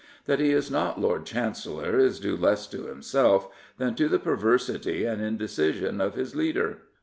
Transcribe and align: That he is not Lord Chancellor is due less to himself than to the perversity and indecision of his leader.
That 0.25 0.39
he 0.39 0.49
is 0.51 0.71
not 0.71 0.99
Lord 0.99 1.27
Chancellor 1.27 1.99
is 1.99 2.19
due 2.19 2.35
less 2.35 2.65
to 2.69 2.87
himself 2.87 3.47
than 3.77 3.93
to 3.93 4.09
the 4.09 4.17
perversity 4.17 5.05
and 5.05 5.21
indecision 5.21 6.01
of 6.01 6.15
his 6.15 6.35
leader. 6.35 6.79